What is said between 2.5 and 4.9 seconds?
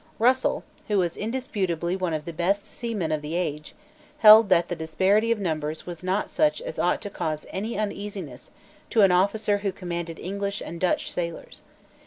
seamen of the age, held that the